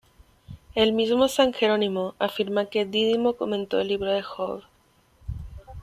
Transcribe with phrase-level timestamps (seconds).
[0.73, 4.63] El mismo San Jerónimo afirma que Dídimo comentó el libro de Job.